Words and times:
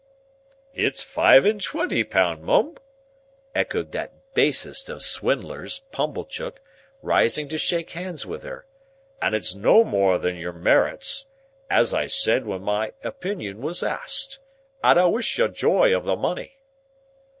"It's 0.73 1.03
five 1.03 1.45
and 1.45 1.61
twenty 1.61 2.03
pound, 2.03 2.41
Mum," 2.41 2.75
echoed 3.53 3.91
that 3.91 4.33
basest 4.33 4.89
of 4.89 5.03
swindlers, 5.03 5.81
Pumblechook, 5.91 6.59
rising 7.03 7.47
to 7.49 7.59
shake 7.59 7.91
hands 7.91 8.25
with 8.25 8.41
her; 8.41 8.65
"and 9.21 9.35
it's 9.35 9.53
no 9.53 9.83
more 9.83 10.17
than 10.17 10.37
your 10.37 10.53
merits 10.53 11.27
(as 11.69 11.93
I 11.93 12.07
said 12.07 12.47
when 12.47 12.63
my 12.63 12.93
opinion 13.03 13.61
was 13.61 13.83
asked), 13.83 14.39
and 14.83 14.99
I 14.99 15.05
wish 15.05 15.37
you 15.37 15.47
joy 15.49 15.95
of 15.95 16.03
the 16.05 16.15
money!" 16.15 16.57